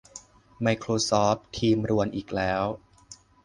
[0.61, 2.63] ไมโครซอฟท์ทีมรวนอีกแล้ว